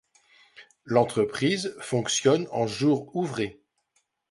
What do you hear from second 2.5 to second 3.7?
jours ouvrés.